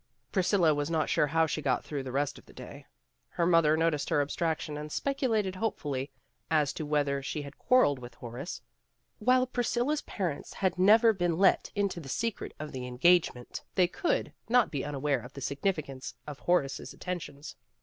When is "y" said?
9.89-9.93